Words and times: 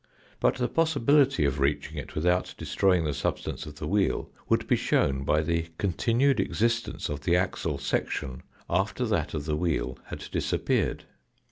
But 0.39 0.55
the 0.55 0.67
possibility 0.67 1.45
of 1.45 1.59
reaching 1.59 1.95
it 1.95 2.15
without 2.15 2.55
destroying 2.57 3.03
the 3.03 3.13
substance 3.13 3.67
of 3.67 3.75
the 3.75 3.87
wheel 3.87 4.31
would 4.49 4.65
be 4.65 4.75
shown 4.75 5.23
by 5.23 5.41
the 5.41 5.67
continued 5.77 6.39
existence 6.39 7.07
of 7.07 7.21
the 7.21 7.35
axle 7.35 7.77
section 7.77 8.41
after 8.67 9.05
that 9.05 9.35
of 9.35 9.45
the 9.45 9.55
wheel 9.55 9.99
had 10.05 10.25
disappeared. 10.31 11.03